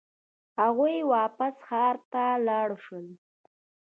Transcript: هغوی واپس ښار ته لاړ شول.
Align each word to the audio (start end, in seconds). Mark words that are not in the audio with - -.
هغوی 0.61 0.97
واپس 1.13 1.53
ښار 1.65 1.95
ته 2.11 2.23
لاړ 2.47 2.69
شول. 2.83 3.07